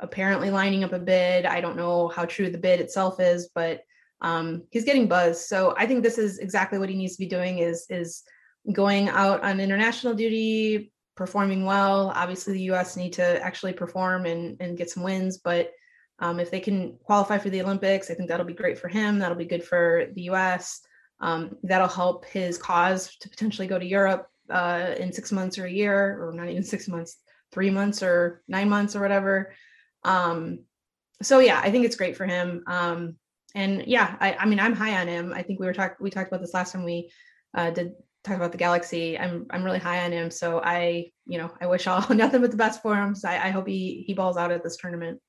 [0.00, 1.46] apparently lining up a bid.
[1.46, 3.82] I don't know how true the bid itself is, but
[4.20, 5.46] um, he's getting buzz.
[5.46, 7.58] So I think this is exactly what he needs to be doing.
[7.58, 8.22] Is is
[8.72, 12.12] going out on international duty, performing well.
[12.14, 12.96] Obviously, the U.S.
[12.96, 15.72] need to actually perform and, and get some wins, but
[16.18, 19.18] um, if they can qualify for the Olympics, I think that'll be great for him.
[19.18, 20.80] That'll be good for the U.S.
[21.20, 25.66] Um, that'll help his cause to potentially go to Europe uh, in six months or
[25.66, 27.18] a year, or not even six months,
[27.52, 29.54] three months or nine months or whatever.
[30.04, 30.60] Um,
[31.22, 32.62] so yeah, I think it's great for him.
[32.66, 33.16] Um,
[33.54, 35.32] and yeah, I, I mean, I'm high on him.
[35.34, 37.10] I think we were talking, we talked about this last time we
[37.54, 37.92] uh, did
[38.26, 41.66] talk about the galaxy i'm i'm really high on him so i you know i
[41.66, 44.36] wish all nothing but the best for him so I, I, hope he he balls
[44.36, 45.20] out at this tournament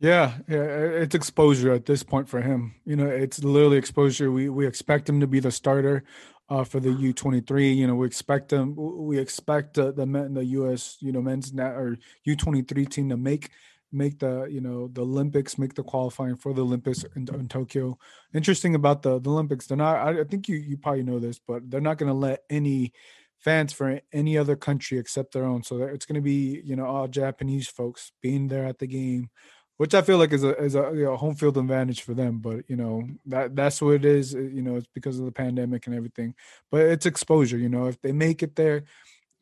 [0.00, 0.64] yeah yeah
[1.02, 5.08] it's exposure at this point for him you know it's literally exposure we we expect
[5.08, 6.04] him to be the starter
[6.48, 7.74] uh, for the U23.
[7.74, 8.74] You know, we expect them.
[8.76, 10.98] We expect uh, the men, the U.S.
[11.00, 13.50] You know, men's net or U23 team to make
[13.94, 17.98] make the you know the Olympics, make the qualifying for the Olympics in, in Tokyo.
[18.34, 19.96] Interesting about the, the Olympics, they're not.
[19.96, 22.92] I, I think you you probably know this, but they're not going to let any
[23.38, 25.62] fans for any other country except their own.
[25.62, 29.30] So it's going to be you know all Japanese folks being there at the game,
[29.76, 32.40] which I feel like is a is a you know, home field advantage for them.
[32.40, 34.34] But you know that that's what it is.
[34.34, 36.34] You know it's because of the pandemic and everything.
[36.70, 37.58] But it's exposure.
[37.58, 38.84] You know if they make it there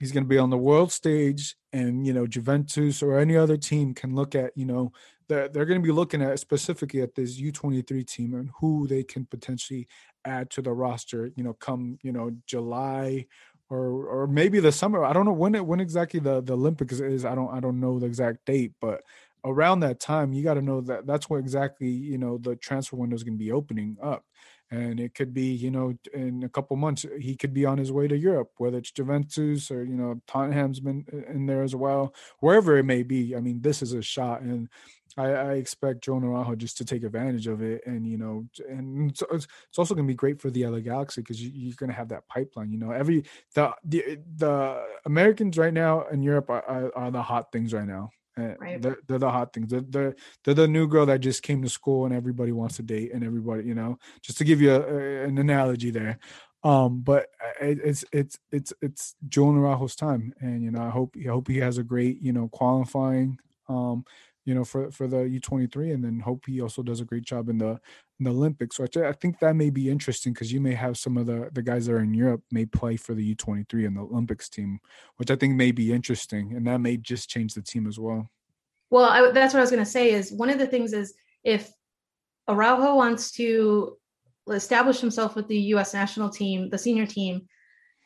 [0.02, 3.56] He's going to be on the world stage, and you know Juventus or any other
[3.56, 4.90] team can look at you know
[5.28, 9.04] they're, they're going to be looking at specifically at this U23 team and who they
[9.04, 9.86] can potentially
[10.24, 11.30] add to the roster.
[11.36, 13.26] You know, come you know July
[13.70, 15.04] or or maybe the summer.
[15.04, 17.24] I don't know when it when exactly the the Olympics is.
[17.24, 19.02] I don't I don't know the exact date, but
[19.44, 22.96] around that time you got to know that that's what exactly you know the transfer
[22.96, 24.24] window is going to be opening up
[24.72, 27.92] and it could be you know in a couple months he could be on his
[27.92, 31.76] way to Europe, whether it's Juventus or you know Tottenham's been uh, in there as
[31.76, 33.36] well, wherever it may be.
[33.36, 34.68] I mean, this is a shot, and
[35.18, 39.10] I, I expect Joe Araujo just to take advantage of it, and you know, and
[39.10, 41.90] it's, it's also going to be great for the LA Galaxy because you, are going
[41.90, 42.72] to have that pipeline.
[42.72, 47.22] You know, every the the the Americans right now in Europe are, are, are the
[47.22, 48.10] hot things right now.
[48.36, 48.80] Right.
[48.80, 49.70] They're, they're, the hot things.
[49.70, 52.82] They're, they're, they're the new girl that just came to school and everybody wants to
[52.82, 56.18] date and everybody, you know, just to give you a, a, an analogy there.
[56.64, 57.26] Um, but
[57.60, 61.58] it's it's it's it's Joe Araujo's time, and you know I hope I hope he
[61.58, 63.38] has a great you know qualifying.
[63.68, 64.04] Um,
[64.44, 67.48] you know, for for the U23, and then hope he also does a great job
[67.48, 67.80] in the
[68.18, 68.76] in the Olympics.
[68.76, 71.62] So I, think that may be interesting because you may have some of the the
[71.62, 74.80] guys that are in Europe may play for the U23 and the Olympics team,
[75.16, 78.30] which I think may be interesting, and that may just change the team as well.
[78.90, 80.12] Well, I, that's what I was going to say.
[80.12, 81.72] Is one of the things is if
[82.48, 83.96] Araujo wants to
[84.50, 85.94] establish himself with the U.S.
[85.94, 87.46] national team, the senior team,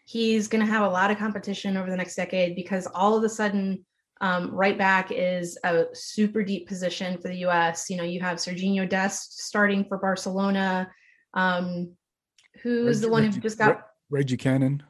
[0.05, 3.25] he's going to have a lot of competition over the next decade because all of
[3.25, 3.85] a sudden
[4.21, 7.91] um, right back is a super deep position for the U.S.
[7.91, 10.91] You know, you have Serginho Dest starting for Barcelona.
[11.35, 11.93] Um,
[12.63, 14.83] who's Reggie, the one who just got Reggie Cannon?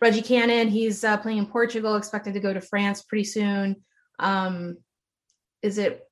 [0.00, 0.68] Reggie Cannon.
[0.68, 3.76] He's uh, playing in Portugal, expected to go to France pretty soon.
[4.18, 4.78] Um,
[5.62, 6.02] is it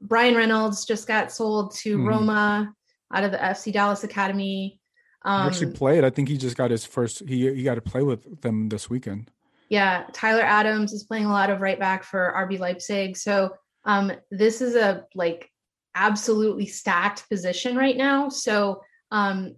[0.00, 2.08] Bryan Reynolds just got sold to mm.
[2.08, 2.72] Roma
[3.12, 4.80] out of the FC Dallas Academy?
[5.22, 6.02] Um, actually played.
[6.02, 7.28] I think he just got his first.
[7.28, 9.30] He he got to play with them this weekend.
[9.68, 13.16] Yeah, Tyler Adams is playing a lot of right back for RB Leipzig.
[13.16, 15.50] So um, this is a like
[15.94, 18.28] absolutely stacked position right now.
[18.28, 19.56] So um,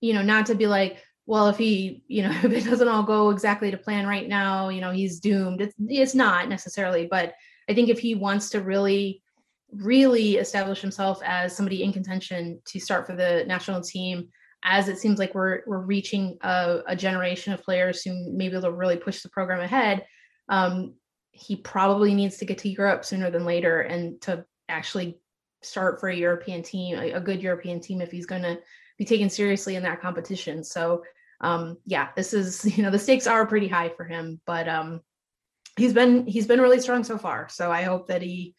[0.00, 3.04] you know, not to be like, well, if he, you know, if it doesn't all
[3.04, 5.62] go exactly to plan right now, you know, he's doomed.
[5.62, 7.34] It's it's not necessarily, but
[7.68, 9.22] I think if he wants to really,
[9.72, 14.28] really establish himself as somebody in contention to start for the national team,
[14.64, 18.56] as it seems like we're we're reaching a, a generation of players who may be
[18.56, 20.06] able to really push the program ahead.
[20.48, 20.94] Um,
[21.32, 25.18] he probably needs to get to Europe sooner than later and to actually
[25.62, 28.58] start for a European team, a, a good European team, if he's going to
[28.98, 30.62] be taken seriously in that competition.
[30.62, 31.02] So,
[31.40, 35.00] um, yeah, this is you know the stakes are pretty high for him, but um,
[35.76, 37.48] he's been he's been really strong so far.
[37.48, 38.54] So I hope that he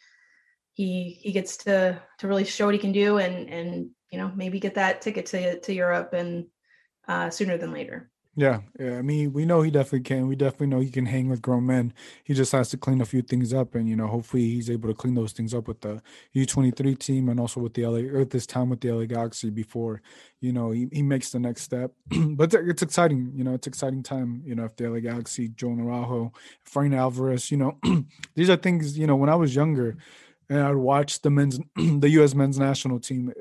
[0.74, 4.32] he he gets to to really show what he can do and and you know
[4.36, 6.46] maybe get that ticket to to Europe and
[7.08, 8.12] uh, sooner than later.
[8.36, 8.98] Yeah, yeah.
[8.98, 10.28] I mean, we know he definitely can.
[10.28, 11.94] We definitely know he can hang with grown men.
[12.24, 14.90] He just has to clean a few things up, and you know, hopefully, he's able
[14.90, 16.02] to clean those things up with the
[16.34, 19.06] U twenty three team and also with the LA or this time with the LA
[19.06, 20.02] Galaxy before
[20.40, 21.92] you know he, he makes the next step.
[22.36, 23.32] but it's exciting.
[23.36, 24.44] You know, it's exciting time.
[24.46, 27.50] You know, if the LA Galaxy, Joe Araujo, Frank Alvarez.
[27.50, 27.80] You know,
[28.36, 28.98] these are things.
[28.98, 29.98] You know, when I was younger,
[30.50, 32.36] and I'd watch the men's, the U.S.
[32.36, 33.34] men's national team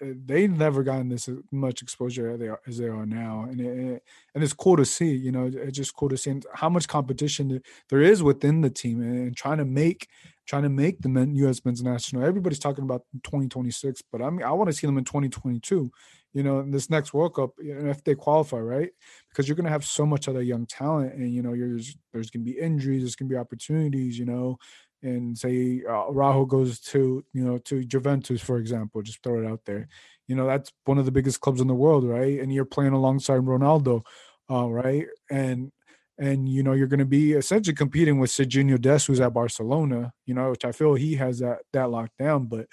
[0.00, 3.60] they've never gotten this uh, much exposure as they are, as they are now, and
[3.60, 4.02] it,
[4.34, 5.14] and it's cool to see.
[5.14, 9.00] You know, it's just cool to see how much competition there is within the team,
[9.00, 10.08] and trying to make
[10.46, 11.64] trying to make the men, U.S.
[11.64, 12.24] men's national.
[12.24, 15.90] Everybody's talking about 2026, but I mean, I want to see them in 2022.
[16.32, 18.90] You know, in this next World Cup, if they qualify, right?
[19.28, 22.30] Because you're going to have so much other young talent, and you know, there's there's
[22.30, 24.18] going to be injuries, there's going to be opportunities.
[24.18, 24.58] You know,
[25.02, 29.64] and say uh, goes to you know to Juventus for example just throw it out
[29.64, 29.88] there.
[30.26, 32.40] You know that's one of the biggest clubs in the world right?
[32.40, 34.04] And you're playing alongside Ronaldo
[34.50, 35.06] uh, right?
[35.30, 35.72] And
[36.18, 40.12] and you know you're going to be essentially competing with Serginho Des, who's at Barcelona
[40.26, 42.46] you know which I feel he has that that locked down.
[42.46, 42.66] But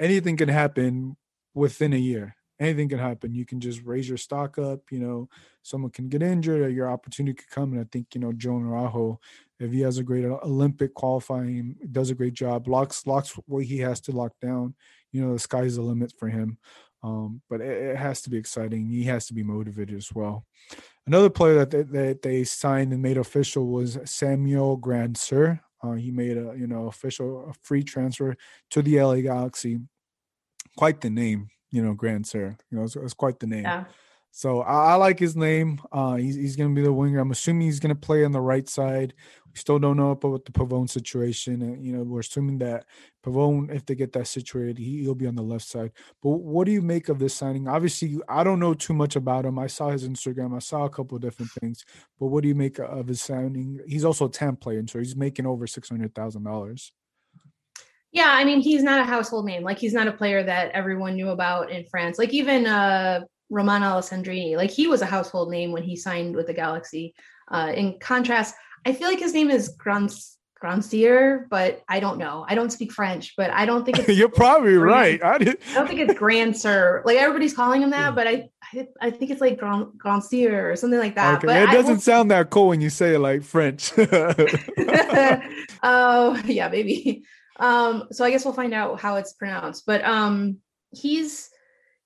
[0.00, 1.16] anything can happen
[1.54, 2.36] within a year.
[2.60, 3.34] Anything can happen.
[3.34, 5.28] You can just raise your stock up you know.
[5.64, 7.72] Someone can get injured or your opportunity could come.
[7.72, 9.20] And I think you know Joan Araujo
[9.62, 13.78] if he has a great Olympic qualifying, does a great job, locks locks what he
[13.78, 14.74] has to lock down.
[15.12, 16.58] You know, the sky's the limit for him.
[17.04, 18.86] Um, but it, it, has to be exciting.
[18.86, 20.46] He has to be motivated as well.
[21.06, 25.60] Another player that they, that they signed and made official was Samuel Grandsir.
[25.82, 28.36] Uh, he made a you know official a free transfer
[28.70, 29.80] to the LA Galaxy.
[30.76, 32.56] Quite the name, you know, Grandsir.
[32.70, 33.64] You know, it's, quite the name.
[33.64, 33.84] Yeah.
[34.34, 35.78] So I, I, like his name.
[35.92, 37.20] Uh, he's he's going to be the winger.
[37.20, 39.12] I'm assuming he's going to play on the right side.
[39.52, 41.60] We still don't know about the Pavone situation.
[41.60, 42.86] And, you know, we're assuming that
[43.22, 45.92] Pavone, if they get that situated, he, he'll be on the left side.
[46.22, 47.68] But what do you make of this signing?
[47.68, 49.58] Obviously, I don't know too much about him.
[49.58, 50.56] I saw his Instagram.
[50.56, 51.84] I saw a couple of different things.
[52.18, 53.80] But what do you make of his signing?
[53.86, 56.90] He's also a TAM player, and so he's making over six hundred thousand dollars.
[58.12, 59.62] Yeah, I mean, he's not a household name.
[59.62, 62.18] Like he's not a player that everyone knew about in France.
[62.18, 63.20] Like even uh
[63.52, 64.56] Romain Alessandrini.
[64.56, 67.14] Like he was a household name when he signed with the Galaxy.
[67.50, 68.54] Uh, in contrast,
[68.86, 72.46] I feel like his name is Grans Grandsir, but I don't know.
[72.48, 75.22] I don't speak French, but I don't think it's You're probably right.
[75.22, 75.58] I did.
[75.70, 77.02] I don't think it's Grand Sir.
[77.04, 80.70] Like everybody's calling him that, but I I, I think it's like Grand Grand Sir
[80.70, 81.38] or something like that.
[81.38, 83.92] Okay, But it I doesn't sound that cool when you say it like French.
[85.82, 87.24] oh yeah, maybe.
[87.58, 89.84] Um, so I guess we'll find out how it's pronounced.
[89.84, 90.58] But um,
[90.90, 91.50] he's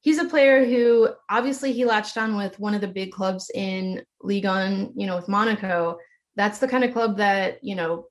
[0.07, 4.01] he's a player who obviously he latched on with one of the big clubs in
[4.23, 5.99] Ligue 1, you know, with Monaco.
[6.37, 8.07] That's the kind of club that you know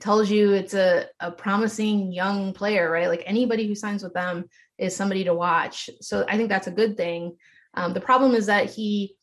[0.00, 3.08] tells you it's a, a promising young player, right?
[3.08, 4.44] Like anybody who signs with them
[4.76, 5.88] is somebody to watch.
[6.02, 7.36] So I think that's a good thing.
[7.72, 9.16] Um, the problem is that he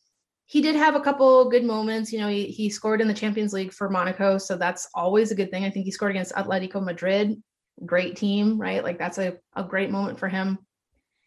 [0.45, 2.11] he did have a couple good moments.
[2.11, 5.35] You know, he, he scored in the Champions League for Monaco, so that's always a
[5.35, 5.65] good thing.
[5.65, 7.39] I think he scored against Atletico Madrid,
[7.85, 8.83] great team, right?
[8.83, 10.57] Like that's a, a great moment for him.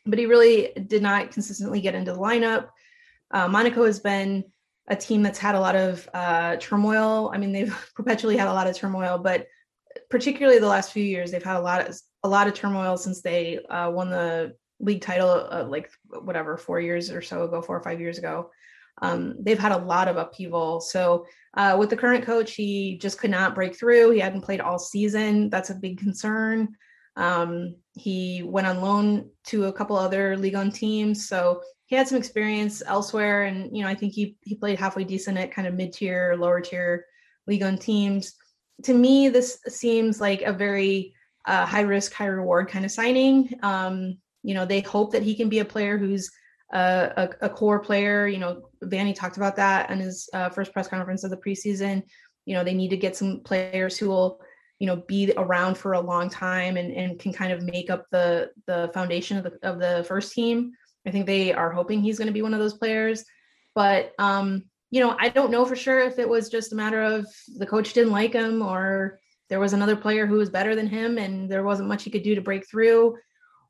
[0.06, 2.68] But he really did not consistently get into the lineup.
[3.30, 4.44] Uh, Monaco has been
[4.88, 7.30] a team that's had a lot of uh, turmoil.
[7.32, 9.46] I mean, they've perpetually had a lot of turmoil, but
[10.10, 13.20] particularly the last few years, they've had a lot of a lot of turmoil since
[13.20, 17.76] they uh, won the league title, uh, like whatever four years or so ago, four
[17.76, 18.50] or five years ago.
[19.02, 20.80] Um, they've had a lot of upheaval.
[20.80, 24.10] So uh, with the current coach, he just could not break through.
[24.10, 25.50] He hadn't played all season.
[25.50, 26.76] That's a big concern.
[27.16, 32.08] Um, he went on loan to a couple other Ligue 1 teams, so he had
[32.08, 33.44] some experience elsewhere.
[33.44, 36.34] And you know, I think he he played halfway decent at kind of mid tier,
[36.38, 37.06] lower tier
[37.46, 38.34] Ligue 1 teams.
[38.84, 41.14] To me, this seems like a very
[41.46, 43.50] uh, high risk, high reward kind of signing.
[43.62, 46.30] Um, you know, they hope that he can be a player who's
[46.72, 48.26] uh, a, a core player.
[48.26, 52.02] You know, Vanney talked about that in his uh, first press conference of the preseason.
[52.44, 54.40] You know, they need to get some players who will,
[54.84, 58.04] you know, be around for a long time and, and can kind of make up
[58.10, 60.72] the the foundation of the of the first team.
[61.06, 63.24] I think they are hoping he's going to be one of those players.
[63.74, 67.02] But um, you know, I don't know for sure if it was just a matter
[67.02, 69.18] of the coach didn't like him or
[69.48, 72.22] there was another player who was better than him and there wasn't much he could
[72.22, 73.16] do to break through,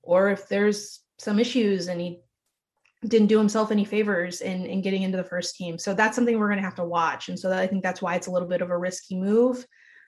[0.03, 2.19] or if there's some issues and he
[3.07, 5.79] didn't do himself any favors in, in getting into the first team.
[5.79, 7.29] So that's something we're going to have to watch.
[7.29, 9.65] And so that, I think that's why it's a little bit of a risky move.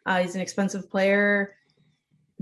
[0.06, 1.56] Uh, he's an expensive player.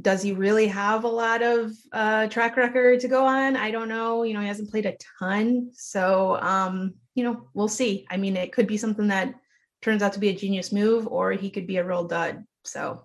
[0.01, 3.57] Does he really have a lot of uh, track record to go on?
[3.57, 4.23] I don't know.
[4.23, 5.71] You know, he hasn't played a ton.
[5.73, 8.07] So, um, you know, we'll see.
[8.11, 9.35] I mean, it could be something that
[9.81, 12.45] turns out to be a genius move, or he could be a real dud.
[12.65, 13.03] So,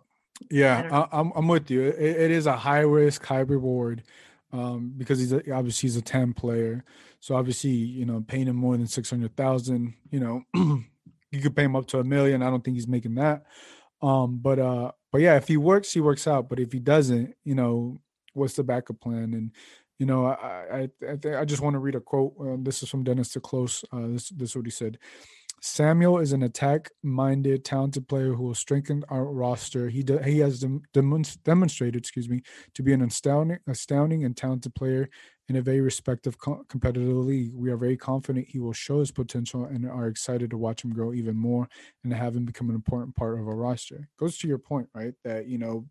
[0.50, 1.84] Yeah, I, I'm I'm with you.
[1.84, 4.04] It, it is a high risk, high reward,
[4.52, 6.84] um, because he's a, obviously he's a ten player.
[7.20, 10.42] So obviously, you know, paying him more than six hundred thousand, you know,
[11.32, 12.42] you could pay him up to a million.
[12.42, 13.46] I don't think he's making that.
[14.02, 16.50] Um, but uh, but yeah, if he works, he works out.
[16.50, 18.02] But if he doesn't, you know,
[18.34, 19.34] what's the backup plan?
[19.34, 19.52] And
[19.98, 22.34] you know, I I I, I just want to read a quote.
[22.40, 23.84] Uh, this is from Dennis te Kloese.
[23.92, 24.98] Uh, this this is what he said.
[25.62, 29.90] Samuel is an attack-minded, talented player who will strengthen our roster.
[29.90, 32.42] He de- he has dem- demon- demonstrated, excuse me,
[32.74, 35.10] to be an astounding, astounding and talented player
[35.50, 37.52] in a very respective co- competitive league.
[37.54, 40.94] We are very confident he will show his potential and are excited to watch him
[40.94, 41.68] grow even more
[42.04, 44.08] and have him become an important part of our roster.
[44.18, 45.14] Goes to your point, right?
[45.24, 45.88] That you know,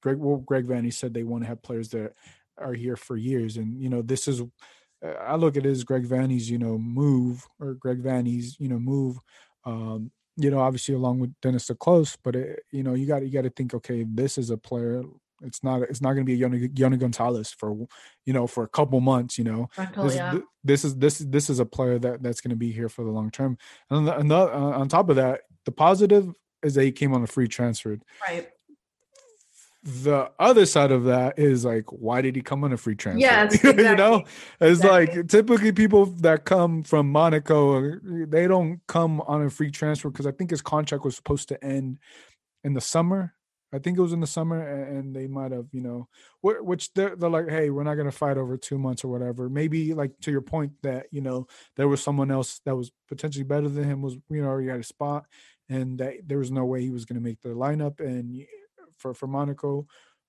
[0.00, 2.14] Greg well, Greg Vanney said they want to have players that
[2.58, 4.42] are here for years, and you know, this is
[5.04, 8.78] I look at it as Greg Vanney's, you know, move or Greg Vanney's, you know,
[8.78, 9.18] move.
[9.64, 13.22] Um, you know, obviously along with Dennis te Kloese, but it, you know, you got
[13.22, 15.02] you got to think, okay, this is a player.
[15.42, 17.86] It's not it's not going to be a Yony, Yony González for
[18.24, 19.38] you know for a couple months.
[19.38, 20.38] You know, this, yeah.
[20.64, 23.10] this is this this is a player that that's going to be here for the
[23.10, 23.58] long term.
[23.90, 26.92] And on, the, on, the, uh, on top of that, the positive is that he
[26.92, 27.98] came on a free transfer.
[28.26, 28.48] right.
[29.84, 33.20] The other side of that is like, why did he come on a free transfer?
[33.20, 34.24] Yes, you know,
[34.60, 35.18] it's Exactly.
[35.18, 40.26] like typically people that come from Monaco, they don't come on a free transfer because
[40.26, 41.98] I think his contract was supposed to end
[42.64, 43.34] in the summer.
[43.74, 46.08] I think it was in the summer, and they might have, you know,
[46.42, 49.48] which they're, they're like, hey, we're not going to fight over two months or whatever.
[49.50, 53.44] Maybe like to your point that you know there was someone else that was potentially
[53.44, 55.26] better than him was you know already had a spot,
[55.68, 58.46] and that there was no way he was going to make the lineup and
[59.04, 59.86] for for Monaco.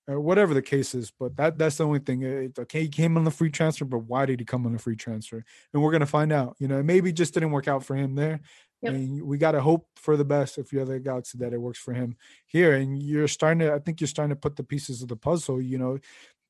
[0.07, 2.21] Or whatever the case is, but that that's the only thing.
[2.21, 4.77] It's okay, he came on the free transfer, but why did he come on the
[4.77, 5.43] free transfer?
[5.73, 6.55] And we're gonna find out.
[6.59, 8.39] You know, maybe it just didn't work out for him there.
[8.83, 8.93] Yep.
[8.93, 11.91] And we gotta hope for the best if you're the Galaxy that it works for
[11.91, 12.73] him here.
[12.73, 15.59] And you're starting to, I think you're starting to put the pieces of the puzzle.
[15.59, 15.97] You know,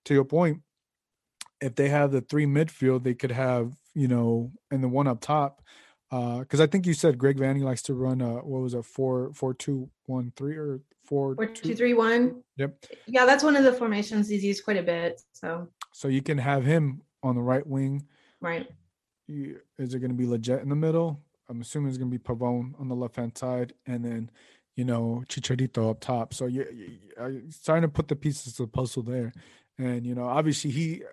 [0.03, 0.61] to your point,
[1.61, 5.21] if they have the three midfield, they could have you know, and the one up
[5.21, 5.61] top.
[6.15, 8.85] Uh, because I think you said Greg Vanney likes to run a what was it
[8.85, 12.41] four four two one three or four Four, two two, three, one.
[12.55, 12.85] Yep.
[13.05, 15.21] Yeah, that's one of the formations he's used quite a bit.
[15.33, 18.07] So, So you can have him on the right wing.
[18.39, 18.67] right.
[19.27, 21.19] You, is it going to be legit in the middle?
[21.49, 24.31] I'm assuming it's going to be Pavón on the left hand side, and then
[24.75, 26.33] you know, Chicharito up top.
[26.33, 29.33] So you're, you're starting to put the pieces of the puzzle there.
[29.77, 31.03] And, you know, obviously he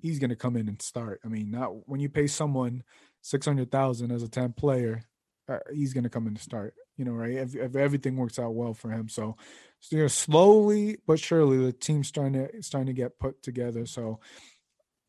[0.00, 1.20] he's going to come in and start.
[1.24, 2.82] I mean, not when you pay someone
[3.24, 5.02] 600,000 as a 10 player,
[5.48, 7.32] uh, he's going to come in and start, you know, right?
[7.32, 9.08] If, if everything works out well for him.
[9.08, 9.36] So,
[9.80, 13.86] so, you know, slowly but surely the team's starting to starting to get put together.
[13.86, 14.20] So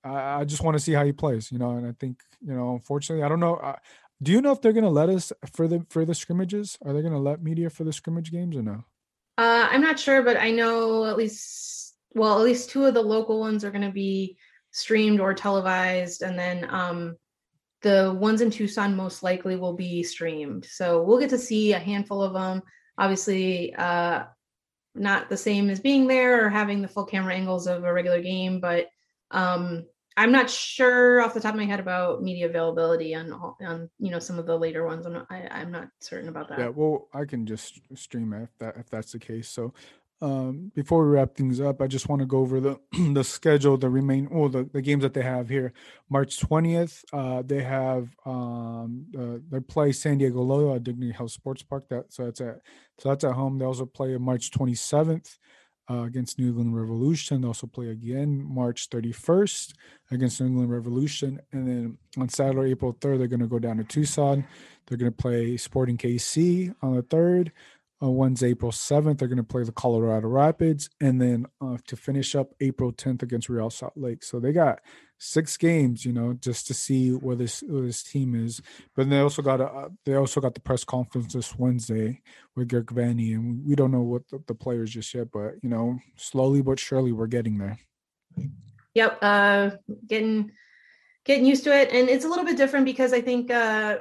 [0.01, 2.53] I, I just want to see how he plays, you know, and I think, you
[2.53, 3.55] know, unfortunately, I don't know.
[3.55, 3.75] Uh,
[4.23, 6.77] do you know if they're going to let us for the for the scrimmages?
[6.85, 8.85] Are they going to let media for the scrimmage games or no?
[9.37, 13.01] Uh, I'm not sure, but I know at least well, at least two of the
[13.01, 14.37] local ones are going to be
[14.71, 17.17] streamed or televised, and then um,
[17.81, 20.65] the ones in Tucson most likely will be streamed.
[20.65, 22.61] So we'll get to see a handful of them.
[22.97, 24.23] Obviously, uh,
[24.95, 28.21] not the same as being there or having the full camera angles of a regular
[28.21, 28.87] game, but
[29.31, 29.85] um,
[30.17, 34.11] I'm not sure off the top of my head about media availability on on you
[34.11, 35.05] know some of the later ones.
[35.05, 36.59] I'm not I, am not certain about that.
[36.59, 39.49] Yeah, well, I can just stream it if that if that's the case.
[39.49, 39.73] So
[40.21, 42.79] um, before we wrap things up, I just want to go over the
[43.13, 45.73] the schedule, the remain, well, the, the games that they have here.
[46.09, 51.31] March 20th, uh, they have um, uh, they play San Diego Loyal at Dignity Health
[51.31, 51.89] Sports Park.
[51.89, 52.61] That so that's at
[52.97, 53.57] so that's at home.
[53.57, 55.37] They also play March 27th
[55.89, 57.41] uh, against New England Revolution.
[57.41, 59.73] They also play again March 31st
[60.11, 61.39] against New England Revolution.
[61.51, 64.45] And then on Saturday, April 3rd, they're going to go down to Tucson.
[64.87, 67.51] They're going to play Sporting KC on the 3rd.
[68.03, 70.89] Uh, Wednesday, April 7th, they're going to play the Colorado Rapids.
[70.99, 74.23] And then uh, to finish up April 10th against Real Salt Lake.
[74.23, 74.79] So they got
[75.17, 78.61] six games, you know, just to see where this where this team is.
[78.95, 82.21] But they also got a uh, they also got the press conference this Wednesday
[82.55, 85.69] with Greg Vanney, and we don't know what the, the players just yet, but you
[85.69, 87.77] know, slowly but surely we're getting there.
[88.93, 89.71] Yep, uh,
[90.07, 90.51] getting
[91.25, 93.99] getting used to it, and it's a little bit different because I think uh,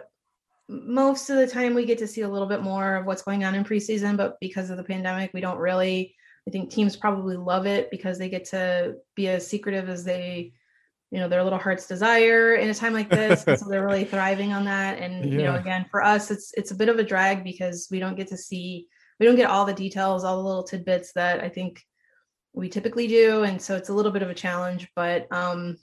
[0.68, 3.44] most of the time we get to see a little bit more of what's going
[3.44, 6.14] on in preseason, but because of the pandemic, we don't really.
[6.46, 10.52] I think teams probably love it because they get to be as secretive as they,
[11.10, 13.44] you know, their little heart's desire in a time like this.
[13.44, 14.98] so they're really thriving on that.
[14.98, 15.30] And yeah.
[15.30, 18.16] you know, again, for us, it's it's a bit of a drag because we don't
[18.16, 18.88] get to see,
[19.18, 21.82] we don't get all the details, all the little tidbits that I think
[22.52, 24.88] we typically do, and so it's a little bit of a challenge.
[24.94, 25.76] But um,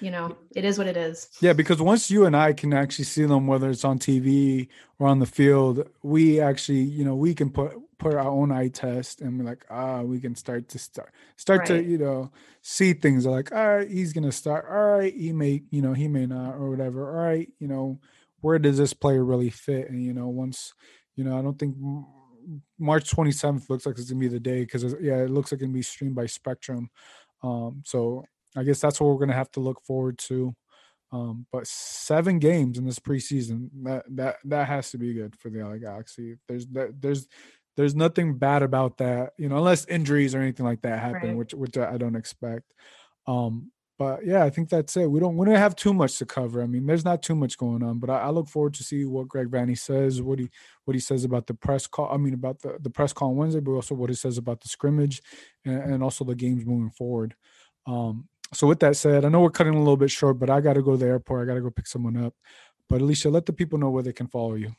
[0.00, 1.30] you know, it is what it is.
[1.40, 4.68] Yeah, because once you and I can actually see them, whether it's on TV
[4.98, 8.68] or on the field, we actually, you know, we can put put our own eye
[8.68, 11.68] test and we're like, ah, we can start to start start right.
[11.68, 12.30] to, you know,
[12.60, 14.66] see things like, all right, he's gonna start.
[14.68, 17.18] All right, he may, you know, he may not or whatever.
[17.18, 17.98] All right, you know,
[18.40, 19.88] where does this player really fit?
[19.88, 20.74] And you know, once,
[21.14, 21.76] you know, I don't think
[22.78, 25.62] March 27th looks like it's gonna be the day because yeah, it looks like it's
[25.62, 26.90] gonna be streamed by Spectrum.
[27.42, 28.24] Um, so
[28.56, 30.54] I guess that's what we're going to have to look forward to.
[31.12, 35.50] Um, but seven games in this preseason that that that has to be good for
[35.50, 36.36] the LA Galaxy.
[36.48, 37.28] There's that there's
[37.76, 41.36] there's nothing bad about that, you know, unless injuries or anything like that happen, right.
[41.36, 42.72] which which I don't expect.
[43.26, 45.10] Um, but yeah, I think that's it.
[45.10, 46.62] We don't we don't have too much to cover.
[46.62, 49.04] I mean, there's not too much going on, but I, I look forward to see
[49.04, 50.50] what Greg Vanney says, what he
[50.84, 52.10] what he says about the press call.
[52.12, 54.60] I mean, about the the press call on Wednesday, but also what he says about
[54.60, 55.22] the scrimmage
[55.64, 57.34] and, and also the games moving forward.
[57.86, 60.60] Um, so with that said, I know we're cutting a little bit short, but I
[60.60, 61.42] got to go to the airport.
[61.42, 62.34] I got to go pick someone up.
[62.88, 64.72] But Alicia, let the people know where they can follow you.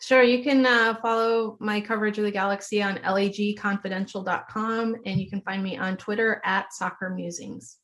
[0.00, 0.22] Sure.
[0.22, 5.62] You can uh, follow my coverage of the Galaxy on lagconfidential.com, and you can find
[5.62, 7.78] me on Twitter at Soccer Musings.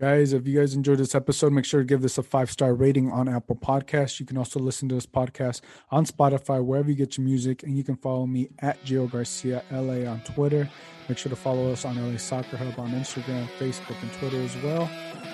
[0.00, 2.72] Guys, if you guys enjoyed this episode, make sure to give this a five star
[2.72, 4.20] rating on Apple Podcasts.
[4.20, 7.64] You can also listen to this podcast on Spotify, wherever you get your music.
[7.64, 10.70] And you can follow me at Gio Garcia LA on Twitter.
[11.08, 14.56] Make sure to follow us on LA Soccer Hub on Instagram, Facebook, and Twitter as
[14.62, 14.88] well.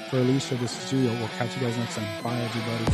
[0.09, 1.15] For Alicia, this is Gio.
[1.19, 2.25] We'll catch you guys next time.
[2.25, 2.85] Bye, everybody.